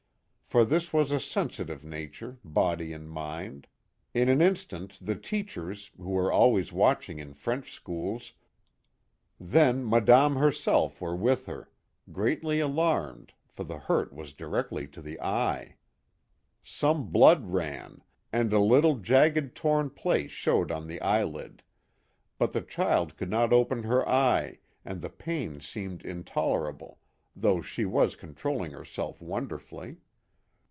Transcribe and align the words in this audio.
'For 0.53 0.65
this 0.65 0.91
was 0.91 1.13
a 1.13 1.19
sensitive 1.21 1.85
nature, 1.85 2.37
body 2.43 2.91
and 2.91 3.09
mind. 3.09 3.67
In 4.13 4.27
an 4.27 4.41
instant 4.41 4.99
the 5.01 5.15
teachers, 5.15 5.91
who 5.97 6.17
are 6.17 6.29
always 6.29 6.73
watching 6.73 7.19
in 7.19 7.33
French 7.33 7.71
schools, 7.71 8.33
then 9.39 9.89
Madame 9.89 10.33
her 10.35 10.51
112 10.51 10.51
"MISSMILLY. 10.51 10.89
self, 10.91 11.01
were 11.01 11.15
with 11.15 11.45
her; 11.45 11.69
greatly 12.11 12.59
alarmed, 12.59 13.31
for 13.47 13.63
the 13.63 13.77
hurt 13.77 14.11
was 14.11 14.33
directly 14.33 14.87
to 14.89 15.01
the 15.01 15.21
eye. 15.21 15.77
Some 16.65 17.11
blood 17.13 17.45
ran, 17.45 18.03
and 18.33 18.51
a 18.51 18.59
little 18.59 18.95
jagged 18.97 19.55
torn 19.55 19.89
place 19.89 20.31
showed 20.31 20.69
on 20.69 20.85
the 20.87 20.99
eyelid; 20.99 21.63
but 22.37 22.51
the 22.51 22.59
child 22.61 23.15
could 23.15 23.29
npt 23.29 23.53
open 23.53 23.83
her 23.83 24.05
eye 24.05 24.57
and 24.83 24.99
the 24.99 25.09
pain 25.09 25.61
seemed 25.61 26.03
intolerable, 26.03 26.99
though 27.37 27.61
she 27.61 27.85
was 27.85 28.17
controlling 28.17 28.71
herself 28.71 29.21
wonderfully. 29.21 29.95